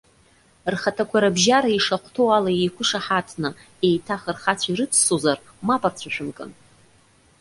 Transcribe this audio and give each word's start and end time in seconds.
Рхаҭақәа 0.73 1.17
рыбжьара 1.23 1.69
ишахәҭоу 1.71 2.29
ала 2.37 2.51
еиқәышаҳаҭны, 2.53 3.49
еиҭах 3.87 4.21
рхацәа 4.35 4.69
ирыццозар, 4.71 5.37
мап 5.67 5.83
рцәышәымкын. 5.91 6.51